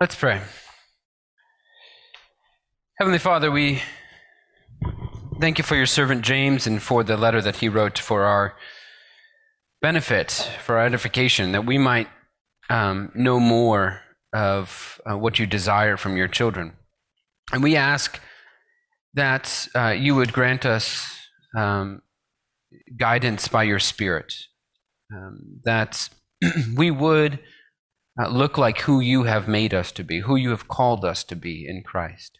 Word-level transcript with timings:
Let's 0.00 0.16
pray. 0.16 0.40
Heavenly 2.98 3.20
Father, 3.20 3.48
we 3.48 3.80
thank 5.40 5.56
you 5.56 5.62
for 5.62 5.76
your 5.76 5.86
servant 5.86 6.22
James 6.22 6.66
and 6.66 6.82
for 6.82 7.04
the 7.04 7.16
letter 7.16 7.40
that 7.40 7.58
he 7.58 7.68
wrote 7.68 7.96
for 8.00 8.24
our 8.24 8.56
benefit, 9.80 10.32
for 10.64 10.78
our 10.78 10.84
edification, 10.84 11.52
that 11.52 11.64
we 11.64 11.78
might 11.78 12.08
um, 12.68 13.12
know 13.14 13.38
more 13.38 14.00
of 14.32 15.00
uh, 15.08 15.16
what 15.16 15.38
you 15.38 15.46
desire 15.46 15.96
from 15.96 16.16
your 16.16 16.26
children. 16.26 16.72
And 17.52 17.62
we 17.62 17.76
ask 17.76 18.18
that 19.14 19.68
uh, 19.76 19.90
you 19.90 20.16
would 20.16 20.32
grant 20.32 20.66
us 20.66 21.06
um, 21.56 22.02
guidance 22.98 23.46
by 23.46 23.62
your 23.62 23.78
Spirit, 23.78 24.34
um, 25.14 25.60
that 25.64 26.08
we 26.76 26.90
would 26.90 27.38
look 28.16 28.56
like 28.56 28.80
who 28.80 29.00
you 29.00 29.24
have 29.24 29.48
made 29.48 29.74
us 29.74 29.90
to 29.92 30.04
be, 30.04 30.20
who 30.20 30.36
you 30.36 30.50
have 30.50 30.68
called 30.68 31.04
us 31.04 31.24
to 31.24 31.36
be 31.36 31.66
in 31.68 31.82
Christ. 31.82 32.38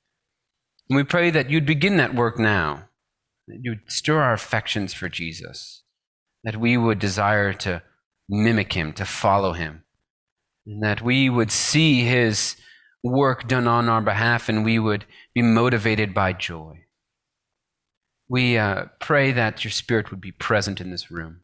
And 0.88 0.96
we 0.96 1.04
pray 1.04 1.30
that 1.30 1.50
you'd 1.50 1.66
begin 1.66 1.96
that 1.96 2.14
work 2.14 2.38
now, 2.38 2.88
that 3.48 3.58
you'd 3.62 3.80
stir 3.88 4.20
our 4.20 4.32
affections 4.32 4.92
for 4.92 5.08
Jesus, 5.08 5.82
that 6.44 6.56
we 6.56 6.76
would 6.76 6.98
desire 6.98 7.52
to 7.54 7.82
mimic 8.28 8.74
him, 8.74 8.92
to 8.92 9.04
follow 9.04 9.52
him, 9.52 9.82
and 10.66 10.82
that 10.82 11.02
we 11.02 11.28
would 11.28 11.50
see 11.50 12.04
his 12.04 12.56
work 13.02 13.48
done 13.48 13.66
on 13.66 13.88
our 13.88 14.00
behalf 14.00 14.48
and 14.48 14.64
we 14.64 14.78
would 14.78 15.04
be 15.34 15.42
motivated 15.42 16.14
by 16.14 16.32
joy. 16.32 16.84
We 18.28 18.56
uh, 18.56 18.86
pray 19.00 19.32
that 19.32 19.64
your 19.64 19.70
Spirit 19.70 20.10
would 20.10 20.20
be 20.20 20.32
present 20.32 20.80
in 20.80 20.90
this 20.90 21.10
room. 21.10 21.40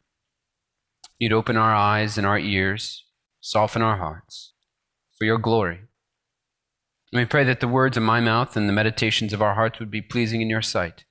You'd 1.19 1.35
open 1.35 1.57
our 1.57 1.75
eyes 1.75 2.17
and 2.17 2.27
our 2.27 2.39
ears 2.39 3.05
soften 3.41 3.83
our 3.83 3.97
hearts 3.97 4.53
for 5.19 5.25
your 5.25 5.39
glory. 5.39 5.81
And 7.13 7.21
we 7.21 7.25
pray 7.25 7.45
that 7.45 7.61
the 7.61 7.69
words 7.69 7.97
of 7.97 8.03
my 8.03 8.21
mouth 8.21 8.57
and 8.57 8.69
the 8.69 8.73
meditations 8.73 9.33
of 9.33 9.43
our 9.43 9.55
hearts 9.55 9.81
would 9.81 9.91
be 9.91 10.03
pleasing 10.03 10.41
in 10.41 10.51
your 10.51 10.63
sight. 10.63 11.05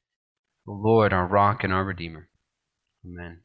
O 0.68 0.74
Lord, 0.74 1.12
our 1.12 1.26
rock 1.26 1.64
and 1.64 1.74
our 1.74 1.84
redeemer. 1.84 2.30
Amen. 3.06 3.42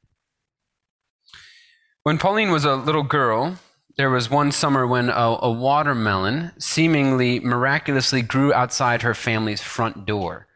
When 2.03 2.19
Pauline 2.19 2.51
was 2.51 2.65
a 2.65 2.77
little 2.77 3.03
girl, 3.03 3.59
there 3.97 4.11
was 4.11 4.29
one 4.29 4.53
summer 4.53 4.87
when 4.87 5.09
a, 5.09 5.39
a, 5.41 5.51
watermelon 5.51 6.53
seemingly 6.59 7.41
miraculously 7.41 8.23
grew 8.23 8.53
outside 8.53 9.03
her 9.03 9.15
family's 9.15 9.63
front 9.63 10.05
door. 10.05 10.49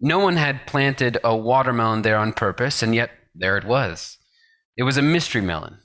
No 0.00 0.18
one 0.18 0.36
had 0.36 0.66
planted 0.66 1.18
a 1.24 1.36
watermelon 1.36 2.02
there 2.02 2.16
on 2.16 2.32
purpose, 2.32 2.82
and 2.82 2.94
yet 2.94 3.10
there 3.34 3.56
it 3.56 3.64
was. 3.64 4.18
It 4.76 4.84
was 4.84 4.96
a 4.96 5.02
mystery 5.02 5.40
melon. 5.40 5.78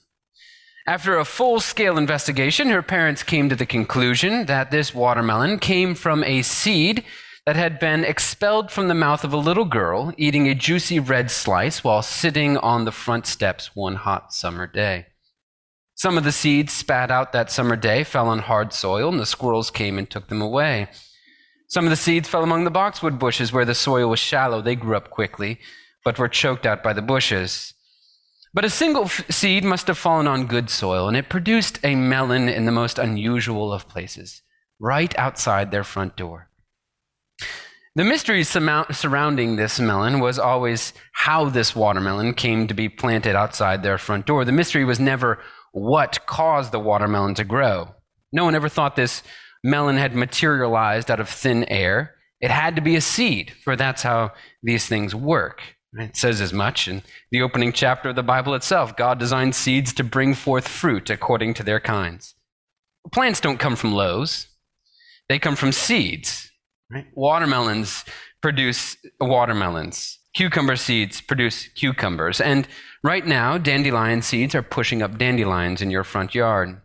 After 0.88 1.17
a 1.17 1.25
full 1.25 1.59
scale 1.61 1.97
investigation, 1.97 2.69
her 2.69 2.83
parents 2.83 3.23
came 3.23 3.50
to 3.50 3.55
the 3.55 3.66
conclusion 3.66 4.45
that 4.45 4.69
this 4.69 4.94
watermelon 4.94 5.58
came 5.58 5.95
from 5.95 6.23
a 6.23 6.44
seed 6.44 7.03
that 7.47 7.55
had 7.55 7.80
been 7.80 8.03
expelled 8.03 8.72
from 8.72 8.88
the 8.88 8.94
mouth 8.94 9.23
of 9.23 9.33
a 9.33 9.38
little 9.38 9.66
girl 9.66 10.14
eating 10.16 10.47
a 10.47 10.53
juicy 10.53 11.00
red 11.00 11.31
slice 11.31 11.83
while 11.83 12.03
sitting 12.03 12.58
on 12.58 12.86
the 12.86 12.92
front 12.92 13.25
steps 13.25 13.75
one 13.75 13.95
hot 13.95 14.31
summer 14.31 14.67
day. 14.67 15.08
Some 15.95 16.19
of 16.19 16.23
the 16.23 16.31
seeds 16.31 16.73
spat 16.73 17.09
out 17.09 17.31
that 17.33 17.49
summer 17.49 17.75
day 17.75 18.03
fell 18.03 18.27
on 18.27 18.39
hard 18.39 18.72
soil, 18.72 19.09
and 19.09 19.20
the 19.20 19.25
squirrels 19.25 19.72
came 19.72 19.97
and 19.97 20.08
took 20.08 20.27
them 20.27 20.42
away. 20.42 20.89
Some 21.67 21.86
of 21.86 21.89
the 21.89 21.95
seeds 21.95 22.30
fell 22.30 22.44
among 22.44 22.64
the 22.64 22.70
boxwood 22.70 23.17
bushes 23.17 23.52
where 23.52 23.66
the 23.66 23.73
soil 23.73 24.09
was 24.09 24.20
shallow. 24.20 24.61
They 24.61 24.75
grew 24.75 24.95
up 24.95 25.09
quickly, 25.09 25.59
but 26.03 26.20
were 26.20 26.27
choked 26.27 26.66
out 26.66 26.83
by 26.83 26.94
the 26.94 27.02
bushes. 27.02 27.75
But 28.56 28.64
a 28.64 28.70
single 28.70 29.03
f- 29.03 29.30
seed 29.30 29.66
must 29.66 29.88
have 29.88 29.98
fallen 29.98 30.28
on 30.28 30.48
good 30.48 30.70
soil, 30.70 31.09
and 31.09 31.17
it 31.17 31.28
produced 31.28 31.78
a 31.84 31.94
melon 31.94 32.48
in 32.48 32.64
the 32.64 32.72
most 32.72 32.98
unusual 32.98 33.73
of 33.73 33.89
places, 33.89 34.44
right 34.80 35.14
outside 35.20 35.72
their 35.72 35.84
front 35.84 36.16
door. 36.16 36.50
The 37.95 38.06
mystery 38.06 38.45
surrounding 38.45 39.58
this 39.58 39.78
melon 39.78 40.22
was 40.22 40.39
always 40.39 40.94
how 41.11 41.50
this 41.50 41.76
watermelon 41.76 42.33
came 42.33 42.67
to 42.67 42.73
be 42.73 42.88
planted 42.88 43.36
outside 43.36 43.83
their 43.83 43.98
front 43.98 44.26
door. 44.26 44.45
The 44.45 44.54
mystery 44.54 44.86
was 44.86 45.02
never 45.02 45.39
what 45.73 46.26
caused 46.26 46.72
the 46.72 46.80
watermelon 46.80 47.36
to 47.36 47.43
grow. 47.43 47.93
No 48.32 48.45
one 48.45 48.55
ever 48.55 48.70
thought 48.70 48.95
this 48.95 49.22
melon 49.66 49.98
had 49.98 50.16
materialized 50.16 51.11
out 51.11 51.20
of 51.20 51.27
thin 51.27 51.66
air. 51.66 52.16
It 52.39 52.52
had 52.52 52.77
to 52.77 52.82
be 52.82 52.95
a 52.95 53.02
seed, 53.02 53.52
for 53.66 53.76
that's 53.76 54.04
how 54.04 54.32
these 54.64 54.87
things 54.87 55.14
work. 55.14 55.74
It 55.98 56.17
says 56.17 56.42
as 56.42 56.52
much 56.52 56.88
in 56.88 57.04
the 57.32 57.42
opening 57.42 57.72
chapter 57.72 58.10
of 58.10 58.16
the 58.16 58.23
Bible 58.23 58.54
itself. 58.54 58.98
God 58.98 59.17
designed 59.17 59.56
seeds 59.56 59.94
to 59.94 60.04
bring 60.04 60.33
forth 60.33 60.67
fruit 60.67 61.10
according 61.10 61.54
to 61.56 61.64
their 61.64 61.80
kinds. 61.80 62.36
Plants 63.14 63.39
don't 63.39 63.60
come 63.60 63.76
from 63.76 63.94
lows, 63.94 64.48
they 65.30 65.39
come 65.39 65.55
from 65.55 65.72
seeds. 65.72 66.52
Right? 66.92 67.05
Watermelons 67.16 68.05
produce 68.42 68.98
watermelons. 69.20 70.20
Cucumber 70.36 70.76
seeds 70.76 71.22
produce 71.22 71.67
cucumbers. 71.70 72.42
And 72.42 72.67
right 73.04 73.26
now, 73.26 73.58
dandelion 73.58 74.22
seeds 74.22 74.54
are 74.54 74.61
pushing 74.61 75.02
up 75.02 75.17
dandelions 75.17 75.82
in 75.82 75.89
your 75.89 76.04
front 76.04 76.36
yard. 76.36 76.82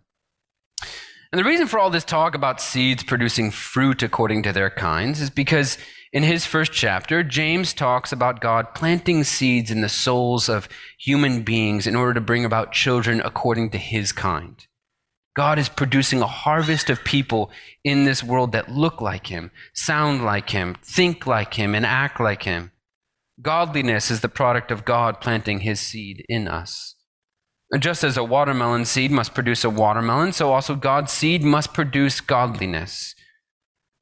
And 1.32 1.38
the 1.38 1.44
reason 1.44 1.66
for 1.66 1.78
all 1.78 1.90
this 1.90 2.04
talk 2.04 2.34
about 2.34 2.60
seeds 2.60 3.02
producing 3.02 3.50
fruit 3.50 4.02
according 4.02 4.42
to 4.44 4.52
their 4.52 4.70
kinds 4.70 5.20
is 5.20 5.30
because 5.30 5.78
in 6.12 6.24
his 6.24 6.44
first 6.44 6.72
chapter, 6.72 7.22
James 7.22 7.72
talks 7.72 8.10
about 8.10 8.40
God 8.40 8.74
planting 8.74 9.22
seeds 9.22 9.70
in 9.70 9.80
the 9.80 9.88
souls 9.88 10.48
of 10.48 10.68
human 10.98 11.42
beings 11.42 11.86
in 11.86 11.94
order 11.94 12.14
to 12.14 12.20
bring 12.20 12.44
about 12.44 12.72
children 12.72 13.20
according 13.24 13.70
to 13.70 13.78
his 13.78 14.10
kind. 14.10 14.66
God 15.36 15.58
is 15.58 15.68
producing 15.68 16.20
a 16.20 16.26
harvest 16.26 16.90
of 16.90 17.04
people 17.04 17.52
in 17.84 18.04
this 18.04 18.24
world 18.24 18.50
that 18.52 18.72
look 18.72 19.00
like 19.00 19.28
him, 19.28 19.52
sound 19.72 20.24
like 20.24 20.50
him, 20.50 20.76
think 20.82 21.26
like 21.26 21.54
him, 21.54 21.74
and 21.74 21.86
act 21.86 22.18
like 22.18 22.42
him. 22.42 22.72
Godliness 23.40 24.10
is 24.10 24.20
the 24.20 24.28
product 24.28 24.72
of 24.72 24.84
God 24.84 25.20
planting 25.20 25.60
his 25.60 25.80
seed 25.80 26.24
in 26.28 26.48
us. 26.48 26.96
And 27.70 27.80
just 27.80 28.02
as 28.02 28.16
a 28.16 28.24
watermelon 28.24 28.84
seed 28.84 29.12
must 29.12 29.32
produce 29.32 29.62
a 29.62 29.70
watermelon, 29.70 30.32
so 30.32 30.52
also 30.52 30.74
God's 30.74 31.12
seed 31.12 31.44
must 31.44 31.72
produce 31.72 32.20
godliness. 32.20 33.14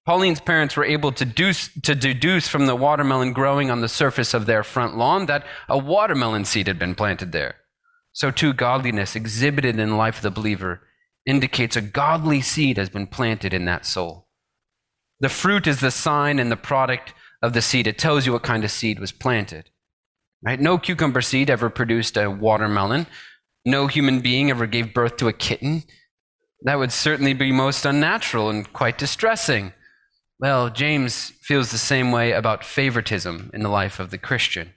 Pauline's 0.09 0.41
parents 0.41 0.75
were 0.75 0.87
able 0.87 1.13
to, 1.13 1.27
deduce, 1.27 1.69
to 1.83 1.95
deduce 1.95 2.49
from 2.49 2.65
the 2.65 2.75
watermelon 2.75 3.35
growing 3.35 3.71
on 3.71 3.83
the 3.83 3.91
surface 3.91 4.33
of 4.33 4.47
their 4.47 4.65
front 4.65 4.97
lawn 4.97 5.27
that 5.27 5.45
a 5.69 5.77
watermelon 5.77 6.47
seed 6.47 6.67
had 6.67 6.79
been 6.79 6.95
planted 6.95 7.31
there. 7.33 7.57
So, 8.13 8.31
too, 8.31 8.55
godliness 8.55 9.15
exhibited 9.15 9.79
in 9.79 9.91
the 9.91 9.97
life 9.97 10.17
of 10.17 10.23
the 10.23 10.31
believer 10.31 10.81
indicates 11.27 11.77
a 11.77 11.83
godly 11.83 12.41
seed 12.41 12.79
has 12.79 12.89
been 12.89 13.07
planted 13.07 13.53
in 13.53 13.67
that 13.67 13.85
soul. 13.85 14.29
The 15.21 15.29
fruit 15.29 15.67
is 15.67 15.81
the 15.81 15.91
sign 15.91 16.39
and 16.39 16.51
the 16.51 16.57
product 16.57 17.13
of 17.43 17.53
the 17.53 17.61
seed. 17.61 17.87
It 17.87 17.99
tells 17.99 18.25
you 18.25 18.33
what 18.33 18.43
kind 18.43 18.65
of 18.65 18.71
seed 18.71 18.99
was 18.99 19.13
planted. 19.13 19.69
Right? 20.43 20.59
No 20.59 20.79
cucumber 20.79 21.21
seed 21.21 21.51
ever 21.51 21.69
produced 21.69 22.17
a 22.17 22.31
watermelon. 22.31 23.09
No 23.67 23.89
human 23.89 24.21
being 24.21 24.49
ever 24.49 24.65
gave 24.67 24.95
birth 24.95 25.19
to 25.19 25.29
a 25.29 25.35
kitten. 25.35 25.83
That 26.63 26.79
would 26.79 26.93
certainly 26.93 27.35
be 27.35 27.53
most 27.53 27.85
unnatural 27.85 28.49
and 28.49 28.73
quite 28.73 28.97
distressing. 28.97 29.75
Well, 30.41 30.71
James 30.71 31.32
feels 31.43 31.71
the 31.71 31.78
same 31.78 32.12
way 32.12 32.32
about 32.32 32.65
favoritism 32.65 33.50
in 33.53 33.62
the 33.62 33.69
life 33.69 33.99
of 33.99 34.10
the 34.10 34.19
Christian. 34.19 34.75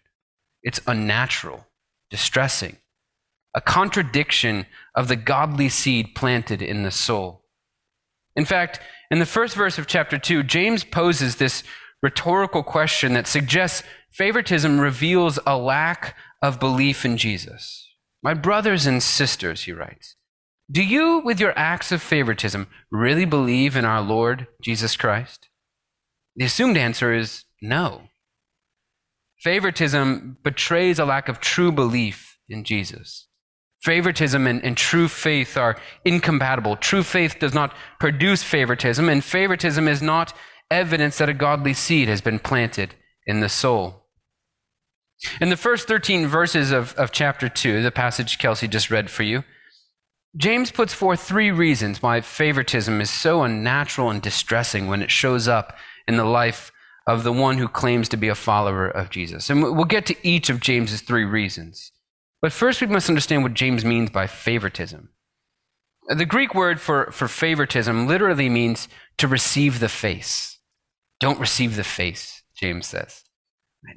It's 0.64 0.82
unnatural, 0.88 1.68
distressing, 2.10 2.78
a 3.56 3.62
contradiction 3.62 4.66
of 4.96 5.08
the 5.08 5.16
godly 5.16 5.70
seed 5.70 6.16
planted 6.16 6.62
in 6.62 6.84
the 6.84 6.92
soul. 6.92 7.46
In 8.36 8.46
fact, 8.46 8.80
in 9.12 9.20
the 9.20 9.26
first 9.26 9.56
verse 9.56 9.78
of 9.78 9.88
chapter 9.88 10.18
2, 10.18 10.44
James 10.44 10.84
poses 10.84 11.36
this 11.36 11.64
rhetorical 12.02 12.64
question 12.64 13.14
that 13.14 13.28
suggests 13.28 13.84
favoritism 14.12 14.80
reveals 14.80 15.38
a 15.46 15.58
lack 15.58 16.16
of 16.42 16.60
belief 16.60 17.06
in 17.06 17.18
Jesus. 17.18 17.88
My 18.24 18.34
brothers 18.34 18.88
and 18.88 19.04
sisters, 19.04 19.64
he 19.64 19.74
writes, 19.74 20.16
do 20.72 20.82
you, 20.82 21.20
with 21.20 21.40
your 21.40 21.58
acts 21.58 21.92
of 21.92 22.02
favoritism, 22.02 22.68
really 22.90 23.26
believe 23.26 23.76
in 23.76 23.84
our 23.84 24.02
Lord 24.02 24.48
Jesus 24.62 24.96
Christ? 24.96 25.50
The 26.36 26.46
assumed 26.46 26.78
answer 26.78 27.14
is 27.14 27.46
no. 27.62 28.04
Favoritism 29.40 30.38
betrays 30.44 31.00
a 31.00 31.06
lack 31.06 31.28
of 31.28 31.40
true 31.40 31.72
belief 31.72 32.38
in 32.48 32.64
Jesus. 32.64 33.28
Favoritism 33.82 34.46
and, 34.46 34.64
and, 34.64 34.78
true 34.78 35.08
faith 35.08 35.58
are 35.58 35.76
incompatible. 36.06 36.76
True 36.76 37.02
faith 37.02 37.40
does 37.40 37.54
not 37.54 37.76
produce 38.00 38.44
favoritism, 38.44 39.10
and 39.10 39.24
favoritism 39.24 39.88
is 39.88 40.04
not 40.04 40.34
evidence 40.70 41.18
that 41.18 41.30
a 41.30 41.34
godly 41.34 41.74
seed 41.74 42.08
has 42.08 42.22
been 42.22 42.38
planted 42.38 42.94
in 43.26 43.40
the 43.40 43.50
soul. 43.50 44.06
In 45.40 45.50
the 45.50 45.58
first 45.58 45.88
13 45.88 46.28
verses 46.28 46.72
of, 46.72 46.94
of 46.94 47.12
chapter 47.12 47.50
2, 47.50 47.82
the 47.82 47.92
passage 47.92 48.38
Kelsey 48.38 48.68
just 48.68 48.92
read 48.92 49.10
for 49.10 49.24
you, 49.24 49.44
James 50.38 50.72
puts 50.72 50.94
forth 50.94 51.22
three 51.22 51.52
reasons 51.52 52.02
why 52.02 52.22
favoritism 52.22 53.02
is 53.02 53.10
so 53.10 53.44
unnatural 53.44 54.10
and 54.10 54.22
distressing 54.22 54.88
when 54.88 55.02
it 55.02 55.12
shows 55.12 55.48
up 55.48 55.76
in 56.08 56.18
the 56.18 56.26
life 56.26 56.72
of 57.08 57.24
the 57.24 57.34
one 57.34 57.58
who 57.58 57.68
claims 57.68 58.08
to 58.10 58.18
be 58.18 58.28
a 58.28 58.36
follower 58.36 58.88
of 58.88 59.10
Jesus. 59.10 59.50
And 59.50 59.64
we'll 59.64 59.86
get 59.86 60.06
to 60.08 60.28
each 60.28 60.50
of 60.50 60.60
James's 60.60 61.02
three 61.02 61.26
reasons. 61.26 61.92
But 62.42 62.52
first, 62.52 62.82
we 62.82 62.88
must 62.88 63.10
understand 63.10 63.44
what 63.44 63.54
James 63.54 63.86
means 63.86 64.10
by 64.10 64.28
favoritism. 64.28 65.10
The 66.08 66.26
Greek 66.26 66.56
word 66.56 66.82
for, 66.82 67.12
for 67.12 67.28
favoritism 67.28 68.08
literally 68.08 68.50
means 68.50 68.88
to 69.18 69.28
receive 69.28 69.80
the 69.80 69.90
face. 69.90 70.58
Don't 71.20 71.40
receive 71.40 71.76
the 71.76 71.84
face, 71.84 72.44
James 72.56 72.88
says. 72.88 73.24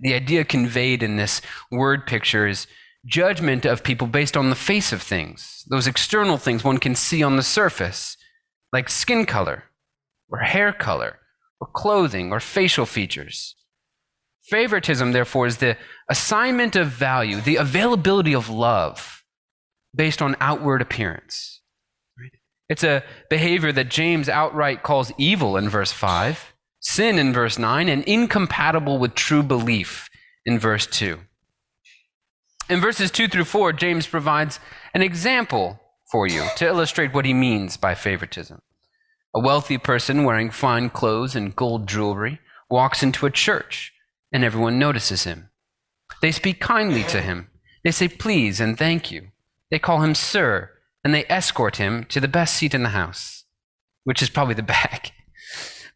The 0.03 0.15
idea 0.15 0.45
conveyed 0.45 1.03
in 1.03 1.17
this 1.17 1.41
word 1.71 2.07
picture 2.07 2.47
is 2.47 2.67
judgment 3.07 3.65
of 3.65 3.83
people 3.83 4.07
based 4.07 4.37
on 4.37 4.51
the 4.51 4.57
face 4.57 4.93
of 4.93 5.03
things, 5.03 5.65
those 5.69 5.87
external 5.87 6.39
things 6.39 6.65
one 6.65 6.79
can 6.79 6.95
see 6.95 7.23
on 7.23 7.37
the 7.37 7.43
surface, 7.43 8.17
like 8.73 8.89
skin 8.89 9.27
color, 9.27 9.65
or 10.29 10.39
hair 10.39 10.73
color, 10.73 11.19
or 11.65 11.71
clothing, 11.73 12.31
or 12.31 12.41
facial 12.41 12.87
features. 12.87 13.57
Favoritism, 14.43 15.13
therefore, 15.13 15.47
is 15.47 15.59
the 15.59 15.77
assignment 16.11 16.77
of 16.77 16.89
value, 16.89 17.41
the 17.41 17.57
availability 17.57 18.35
of 18.35 18.51
love 18.51 19.25
based 19.95 20.21
on 20.21 20.37
outward 20.41 20.83
appearance. 20.83 21.63
It's 22.69 22.85
a 22.85 23.03
behavior 23.31 23.73
that 23.73 23.89
James 23.89 24.29
outright 24.29 24.83
calls 24.83 25.13
evil 25.17 25.57
in 25.57 25.69
verse 25.69 25.93
5, 25.93 26.53
sin 26.81 27.19
in 27.19 27.33
verse 27.33 27.59
9, 27.59 27.89
and 27.89 28.03
incompatible 28.05 28.99
with 28.99 29.15
true 29.15 29.43
belief 29.43 30.09
in 30.45 30.59
verse 30.59 30.87
2. 30.87 31.21
In 32.69 32.81
verses 32.81 33.11
2 33.11 33.29
through 33.29 33.45
4, 33.45 33.73
James 33.75 34.07
provides 34.07 34.59
an 34.95 35.03
example 35.03 35.81
for 36.11 36.27
you 36.27 36.45
to 36.57 36.67
illustrate 36.67 37.15
what 37.15 37.25
he 37.25 37.35
means 37.35 37.77
by 37.77 37.95
favoritism. 37.95 38.61
A 39.35 39.41
wealthy 39.41 39.79
person 39.79 40.25
wearing 40.25 40.51
fine 40.51 40.91
clothes 40.91 41.35
and 41.35 41.57
gold 41.57 41.89
jewelry 41.89 42.39
walks 42.71 43.03
into 43.03 43.27
a 43.27 43.31
church 43.31 43.93
and 44.33 44.45
everyone 44.45 44.79
notices 44.79 45.25
him. 45.25 45.51
They 46.23 46.33
speak 46.33 46.61
kindly 46.61 47.03
to 47.05 47.21
him. 47.21 47.51
They 47.83 47.91
say 47.91 48.09
please 48.09 48.61
and 48.61 48.79
thank 48.79 49.11
you. 49.11 49.29
They 49.71 49.79
call 49.79 50.03
him 50.03 50.15
sir, 50.15 50.71
and 51.03 51.13
they 51.13 51.25
escort 51.29 51.77
him 51.77 52.05
to 52.05 52.21
the 52.21 52.29
best 52.29 52.55
seat 52.55 52.75
in 52.75 52.83
the 52.83 52.91
house, 52.91 53.45
which 54.05 54.23
is 54.23 54.31
probably 54.31 54.55
the 54.55 54.63
back. 54.79 55.13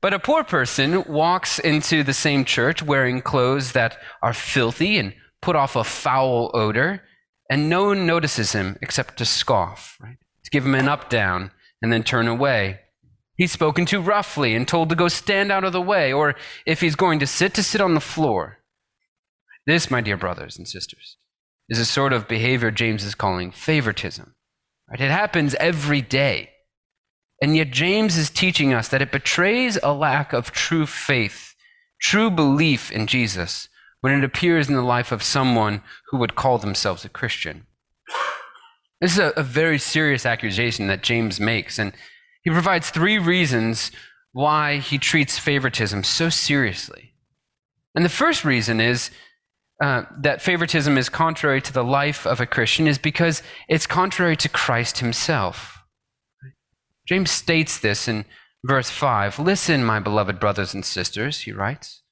But 0.00 0.14
a 0.14 0.19
poor 0.19 0.44
person 0.44 1.05
walks 1.05 1.58
into 1.58 2.02
the 2.02 2.12
same 2.12 2.44
church 2.44 2.82
wearing 2.82 3.23
clothes 3.23 3.73
that 3.73 3.96
are 4.23 4.32
filthy 4.32 4.99
and 4.99 5.14
put 5.40 5.56
off 5.56 5.76
a 5.76 5.85
foul 5.85 6.50
odor, 6.55 7.02
and 7.50 7.69
no 7.69 7.85
one 7.85 8.06
notices 8.06 8.52
him 8.52 8.76
except 8.82 9.17
to 9.19 9.25
scoff, 9.25 9.96
right? 10.00 10.19
To 10.44 10.50
give 10.50 10.64
him 10.64 10.75
an 10.75 10.88
up 10.88 11.08
down 11.08 11.50
and 11.82 11.93
then 11.93 12.02
turn 12.02 12.29
away. 12.29 12.81
He's 13.38 13.52
spoken 13.52 13.87
to 13.87 14.00
roughly 14.00 14.56
and 14.56 14.67
told 14.67 14.88
to 14.88 14.96
go 14.96 15.06
stand 15.06 15.52
out 15.52 15.62
of 15.62 15.73
the 15.73 15.81
way, 15.81 16.12
or 16.12 16.35
if 16.67 16.81
he's 16.81 16.96
going 16.96 17.20
to 17.20 17.26
sit, 17.26 17.55
to 17.55 17.62
sit 17.62 17.81
on 17.81 17.94
the 17.94 18.00
floor. 18.00 18.58
This, 19.64 19.93
my 19.93 20.00
dear 20.00 20.17
brothers 20.17 20.58
and 20.58 20.67
sisters, 20.67 21.17
is 21.69 21.79
a 21.79 21.85
sort 21.85 22.12
of 22.12 22.26
behavior 22.26 22.73
James 22.73 23.05
is 23.05 23.14
calling 23.14 23.52
favoritism. 23.52 24.35
Right? 24.90 25.00
It 25.00 25.12
happens 25.12 25.55
every 25.55 26.02
day. 26.02 26.50
And 27.40 27.56
yet, 27.56 27.70
James 27.70 28.17
is 28.17 28.29
teaching 28.29 28.75
us 28.75 28.88
that 28.88 29.02
it 29.02 29.12
betrays 29.12 29.79
a 29.85 29.93
lack 29.93 30.32
of 30.32 30.50
true 30.50 30.85
faith, 30.87 31.55
true 32.00 32.32
belief 32.32 32.90
in 32.90 33.06
Jesus, 33.06 33.69
when 34.00 34.12
it 34.12 34.25
appears 34.25 34.69
in 34.69 34.75
the 34.75 34.82
life 34.82 35.12
of 35.12 35.23
someone 35.23 35.82
who 36.11 36.19
would 36.19 36.35
call 36.35 36.58
themselves 36.58 37.05
a 37.05 37.08
Christian. 37.08 37.67
This 39.00 39.12
is 39.12 39.19
a, 39.20 39.32
a 39.37 39.44
very 39.44 39.79
serious 39.79 40.26
accusation 40.26 40.88
that 40.88 41.05
James 41.05 41.38
makes, 41.38 41.79
and 41.79 41.93
he 42.43 42.50
provides 42.50 42.90
three 42.90 43.19
reasons 43.19 43.90
why 44.32 44.76
he 44.79 44.99
treats 44.99 45.38
favoritism 45.38 46.05
so 46.05 46.29
seriously. 46.29 47.14
And 47.94 48.05
the 48.05 48.11
first 48.11 48.44
reason 48.44 48.81
is 48.81 49.11
uh, 49.82 50.02
that 50.20 50.43
favoritism 50.43 50.99
is 50.99 51.08
contrary 51.08 51.61
to 51.62 51.73
the 51.73 51.85
life 51.85 52.26
of 52.26 52.40
a 52.40 52.46
Christian 52.46 52.87
is 52.87 52.99
because 52.99 53.43
it's 53.69 53.87
contrary 53.87 54.37
to 54.37 54.49
Christ 54.49 54.99
himself. 54.99 55.82
James 57.06 57.31
states 57.31 57.79
this 57.79 58.08
in 58.08 58.25
verse 58.64 58.90
5 58.90 59.38
Listen, 59.38 59.85
my 59.85 59.99
beloved 59.99 60.40
brothers 60.40 60.75
and 60.75 60.85
sisters, 60.85 61.40
he 61.43 61.52
writes, 61.52 62.02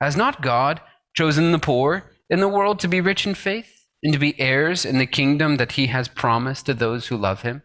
Has 0.00 0.16
not 0.16 0.42
God 0.42 0.80
chosen 1.14 1.52
the 1.52 1.58
poor 1.58 2.10
in 2.28 2.40
the 2.40 2.48
world 2.48 2.78
to 2.80 2.88
be 2.88 3.00
rich 3.00 3.26
in 3.26 3.34
faith 3.34 3.86
and 4.02 4.12
to 4.12 4.18
be 4.18 4.38
heirs 4.40 4.84
in 4.84 4.98
the 4.98 5.06
kingdom 5.06 5.56
that 5.56 5.72
he 5.72 5.86
has 5.86 6.08
promised 6.08 6.66
to 6.66 6.74
those 6.74 7.06
who 7.06 7.16
love 7.16 7.42
him? 7.42 7.62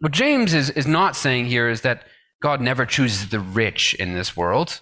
What 0.00 0.12
James 0.12 0.54
is, 0.54 0.70
is 0.70 0.86
not 0.86 1.16
saying 1.16 1.46
here 1.46 1.68
is 1.68 1.82
that 1.82 2.04
God 2.42 2.60
never 2.60 2.84
chooses 2.84 3.28
the 3.30 3.40
rich 3.40 3.94
in 3.94 4.14
this 4.14 4.36
world. 4.36 4.80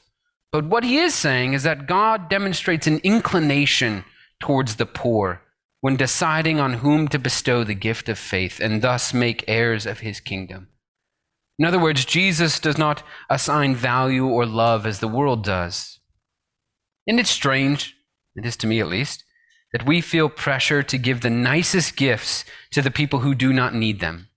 But 0.50 0.66
what 0.66 0.84
he 0.84 0.98
is 0.98 1.14
saying 1.14 1.54
is 1.54 1.62
that 1.62 1.86
God 1.86 2.28
demonstrates 2.28 2.86
an 2.86 2.98
inclination 2.98 4.04
towards 4.40 4.76
the 4.76 4.86
poor 4.86 5.42
when 5.80 5.96
deciding 5.96 6.60
on 6.60 6.74
whom 6.74 7.08
to 7.08 7.18
bestow 7.18 7.64
the 7.64 7.74
gift 7.74 8.08
of 8.08 8.18
faith 8.18 8.60
and 8.60 8.82
thus 8.82 9.14
make 9.14 9.44
heirs 9.48 9.86
of 9.86 10.00
his 10.00 10.20
kingdom. 10.20 10.68
In 11.58 11.64
other 11.64 11.78
words, 11.78 12.04
Jesus 12.04 12.58
does 12.58 12.78
not 12.78 13.02
assign 13.30 13.74
value 13.74 14.26
or 14.26 14.46
love 14.46 14.86
as 14.86 15.00
the 15.00 15.08
world 15.08 15.44
does. 15.44 16.00
And 17.06 17.18
it's 17.18 17.30
strange, 17.30 17.96
it 18.34 18.46
is 18.46 18.56
to 18.58 18.66
me 18.66 18.80
at 18.80 18.88
least, 18.88 19.24
that 19.72 19.86
we 19.86 20.00
feel 20.00 20.28
pressure 20.28 20.82
to 20.82 20.98
give 20.98 21.20
the 21.20 21.30
nicest 21.30 21.96
gifts 21.96 22.44
to 22.72 22.82
the 22.82 22.90
people 22.90 23.20
who 23.20 23.34
do 23.34 23.52
not 23.52 23.74
need 23.74 24.00
them. 24.00 24.28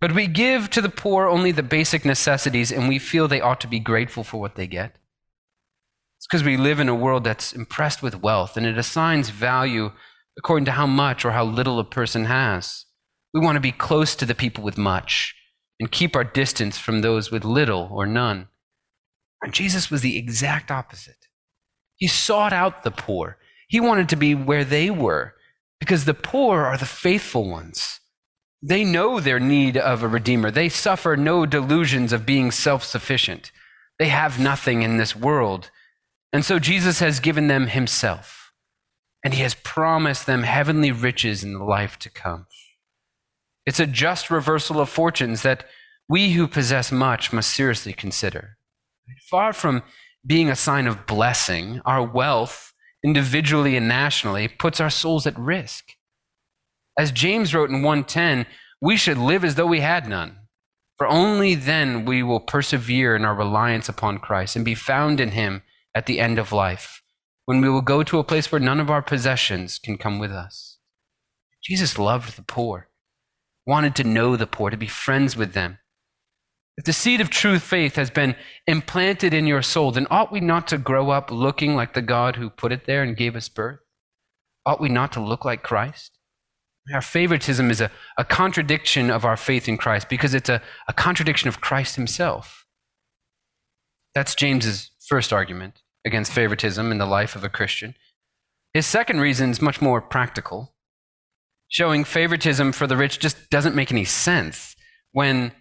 But 0.00 0.14
we 0.14 0.26
give 0.26 0.68
to 0.70 0.82
the 0.82 0.88
poor 0.88 1.26
only 1.26 1.52
the 1.52 1.62
basic 1.62 2.04
necessities 2.04 2.70
and 2.70 2.88
we 2.88 2.98
feel 2.98 3.28
they 3.28 3.40
ought 3.40 3.60
to 3.62 3.68
be 3.68 3.80
grateful 3.80 4.24
for 4.24 4.40
what 4.40 4.54
they 4.54 4.66
get. 4.66 4.96
It's 6.18 6.26
because 6.26 6.44
we 6.44 6.56
live 6.56 6.80
in 6.80 6.88
a 6.88 6.94
world 6.94 7.24
that's 7.24 7.52
impressed 7.52 8.02
with 8.02 8.22
wealth 8.22 8.56
and 8.56 8.66
it 8.66 8.76
assigns 8.76 9.30
value 9.30 9.92
according 10.38 10.66
to 10.66 10.72
how 10.72 10.86
much 10.86 11.24
or 11.24 11.32
how 11.32 11.44
little 11.44 11.78
a 11.78 11.84
person 11.84 12.26
has. 12.26 12.84
We 13.32 13.40
want 13.40 13.56
to 13.56 13.60
be 13.60 13.72
close 13.72 14.14
to 14.16 14.26
the 14.26 14.34
people 14.34 14.62
with 14.62 14.76
much 14.76 15.34
and 15.80 15.90
keep 15.90 16.14
our 16.14 16.24
distance 16.24 16.78
from 16.78 17.00
those 17.00 17.30
with 17.30 17.44
little 17.44 17.88
or 17.90 18.06
none. 18.06 18.48
And 19.42 19.52
Jesus 19.52 19.90
was 19.90 20.02
the 20.02 20.18
exact 20.18 20.70
opposite. 20.70 21.26
He 21.96 22.06
sought 22.06 22.52
out 22.52 22.82
the 22.82 22.90
poor. 22.90 23.38
He 23.68 23.80
wanted 23.80 24.08
to 24.10 24.16
be 24.16 24.34
where 24.34 24.64
they 24.64 24.90
were 24.90 25.34
because 25.80 26.04
the 26.04 26.14
poor 26.14 26.62
are 26.62 26.76
the 26.76 26.86
faithful 26.86 27.48
ones. 27.48 28.00
They 28.62 28.84
know 28.84 29.20
their 29.20 29.40
need 29.40 29.76
of 29.76 30.02
a 30.02 30.08
redeemer. 30.08 30.50
They 30.50 30.68
suffer 30.68 31.16
no 31.16 31.46
delusions 31.46 32.12
of 32.12 32.26
being 32.26 32.50
self 32.50 32.84
sufficient. 32.84 33.52
They 33.98 34.08
have 34.08 34.40
nothing 34.40 34.82
in 34.82 34.96
this 34.96 35.16
world. 35.16 35.70
And 36.32 36.44
so 36.44 36.58
Jesus 36.58 36.98
has 37.00 37.20
given 37.20 37.48
them 37.48 37.68
himself, 37.68 38.52
and 39.24 39.32
he 39.34 39.42
has 39.42 39.54
promised 39.54 40.26
them 40.26 40.42
heavenly 40.42 40.92
riches 40.92 41.42
in 41.42 41.54
the 41.54 41.64
life 41.64 41.98
to 42.00 42.10
come. 42.10 42.46
It's 43.64 43.80
a 43.80 43.86
just 43.86 44.30
reversal 44.30 44.80
of 44.80 44.88
fortunes 44.88 45.42
that 45.42 45.64
we 46.08 46.32
who 46.32 46.46
possess 46.46 46.92
much 46.92 47.32
must 47.32 47.50
seriously 47.50 47.92
consider. 47.92 48.58
Far 49.28 49.52
from 49.52 49.82
being 50.24 50.48
a 50.48 50.56
sign 50.56 50.86
of 50.86 51.06
blessing, 51.06 51.80
our 51.84 52.04
wealth, 52.04 52.72
individually 53.04 53.76
and 53.76 53.88
nationally, 53.88 54.48
puts 54.48 54.80
our 54.80 54.90
souls 54.90 55.26
at 55.26 55.38
risk. 55.38 55.95
As 56.98 57.12
James 57.12 57.54
wrote 57.54 57.70
in 57.70 57.82
110, 57.82 58.46
we 58.80 58.96
should 58.96 59.18
live 59.18 59.44
as 59.44 59.54
though 59.54 59.66
we 59.66 59.80
had 59.80 60.08
none. 60.08 60.38
For 60.96 61.06
only 61.06 61.54
then 61.54 62.04
we 62.06 62.22
will 62.22 62.40
persevere 62.40 63.14
in 63.14 63.24
our 63.24 63.34
reliance 63.34 63.88
upon 63.88 64.18
Christ 64.18 64.56
and 64.56 64.64
be 64.64 64.74
found 64.74 65.20
in 65.20 65.32
him 65.32 65.62
at 65.94 66.06
the 66.06 66.20
end 66.20 66.38
of 66.38 66.52
life, 66.52 67.02
when 67.44 67.60
we 67.60 67.68
will 67.68 67.82
go 67.82 68.02
to 68.02 68.18
a 68.18 68.24
place 68.24 68.50
where 68.50 68.60
none 68.60 68.80
of 68.80 68.90
our 68.90 69.02
possessions 69.02 69.78
can 69.78 69.98
come 69.98 70.18
with 70.18 70.30
us. 70.30 70.78
Jesus 71.62 71.98
loved 71.98 72.36
the 72.36 72.42
poor, 72.42 72.88
wanted 73.66 73.94
to 73.96 74.04
know 74.04 74.36
the 74.36 74.46
poor, 74.46 74.70
to 74.70 74.76
be 74.76 74.86
friends 74.86 75.36
with 75.36 75.52
them. 75.52 75.78
If 76.78 76.84
the 76.84 76.92
seed 76.92 77.20
of 77.20 77.30
true 77.30 77.58
faith 77.58 77.96
has 77.96 78.10
been 78.10 78.36
implanted 78.66 79.32
in 79.32 79.46
your 79.46 79.62
soul, 79.62 79.92
then 79.92 80.06
ought 80.10 80.30
we 80.30 80.40
not 80.40 80.68
to 80.68 80.78
grow 80.78 81.10
up 81.10 81.30
looking 81.30 81.74
like 81.74 81.94
the 81.94 82.02
God 82.02 82.36
who 82.36 82.50
put 82.50 82.72
it 82.72 82.86
there 82.86 83.02
and 83.02 83.16
gave 83.16 83.34
us 83.34 83.48
birth? 83.48 83.80
Ought 84.66 84.80
we 84.80 84.88
not 84.88 85.12
to 85.12 85.20
look 85.20 85.44
like 85.44 85.62
Christ? 85.62 86.15
Our 86.92 87.02
favoritism 87.02 87.70
is 87.70 87.80
a, 87.80 87.90
a 88.16 88.24
contradiction 88.24 89.10
of 89.10 89.24
our 89.24 89.36
faith 89.36 89.68
in 89.68 89.76
Christ 89.76 90.08
because 90.08 90.34
it's 90.34 90.48
a, 90.48 90.62
a 90.88 90.92
contradiction 90.92 91.48
of 91.48 91.60
Christ 91.60 91.96
himself. 91.96 92.64
That's 94.14 94.34
James's 94.34 94.90
first 95.06 95.32
argument 95.32 95.82
against 96.04 96.32
favoritism 96.32 96.92
in 96.92 96.98
the 96.98 97.06
life 97.06 97.34
of 97.34 97.44
a 97.44 97.48
Christian. 97.48 97.94
His 98.72 98.86
second 98.86 99.20
reason 99.20 99.50
is 99.50 99.60
much 99.60 99.82
more 99.82 100.00
practical. 100.00 100.74
Showing 101.68 102.04
favoritism 102.04 102.72
for 102.72 102.86
the 102.86 102.96
rich 102.96 103.18
just 103.18 103.50
doesn't 103.50 103.74
make 103.74 103.90
any 103.90 104.04
sense 104.04 104.76
when 105.12 105.52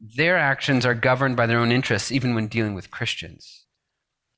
their 0.00 0.36
actions 0.36 0.84
are 0.84 0.94
governed 0.94 1.36
by 1.36 1.46
their 1.46 1.58
own 1.58 1.70
interests, 1.70 2.10
even 2.10 2.34
when 2.34 2.48
dealing 2.48 2.74
with 2.74 2.90
Christians. 2.90 3.66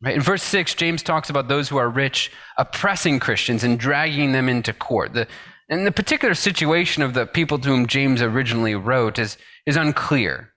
Right? 0.03 0.17
In 0.17 0.21
verse 0.21 0.43
6, 0.43 0.75
James 0.75 1.03
talks 1.03 1.31
about 1.31 1.49
those 1.49 1.71
who 1.71 1.79
are 1.79 1.89
rich 1.89 2.31
oppressing 2.59 3.21
Christians 3.21 3.65
and 3.65 3.79
dragging 3.79 4.33
them 4.33 4.49
into 4.49 4.75
court. 4.75 5.15
The, 5.15 5.27
and 5.69 5.87
the 5.87 5.93
particular 5.93 6.35
situation 6.35 7.03
of 7.03 7.15
the 7.15 7.27
people 7.27 7.59
to 7.59 7.69
whom 7.69 7.87
James 7.87 8.21
originally 8.21 8.75
wrote 8.75 9.19
is, 9.19 9.37
is 9.67 9.77
unclear. 9.77 10.53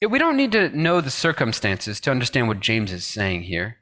Yet 0.00 0.10
we 0.10 0.18
don't 0.18 0.36
need 0.36 0.52
to 0.52 0.68
know 0.76 1.00
the 1.00 1.10
circumstances 1.10 2.00
to 2.00 2.10
understand 2.10 2.48
what 2.48 2.60
James 2.60 2.92
is 2.92 3.06
saying 3.06 3.44
here. 3.44 3.78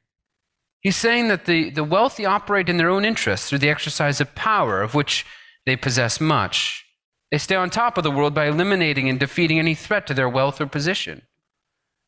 He's 0.81 0.97
saying 0.97 1.29
that 1.29 1.47
the, 1.47 1.71
the 1.71 1.85
wealthy 1.85 2.27
operate 2.27 2.69
in 2.69 2.77
their 2.77 2.91
own 2.91 3.05
interests 3.05 3.49
through 3.49 3.59
the 3.59 3.71
exercise 3.71 4.21
of 4.21 4.35
power, 4.35 4.83
of 4.83 4.95
which 4.95 5.25
they 5.65 5.77
possess 5.77 6.21
much. 6.21 6.85
They 7.31 7.39
stay 7.39 7.55
on 7.55 7.71
top 7.71 7.97
of 7.97 8.05
the 8.05 8.11
world 8.11 8.35
by 8.35 8.47
eliminating 8.47 9.09
and 9.09 9.19
defeating 9.19 9.59
any 9.59 9.75
threat 9.75 10.07
to 10.09 10.15
their 10.15 10.29
wealth 10.29 10.61
or 10.61 10.67
position. 10.67 11.23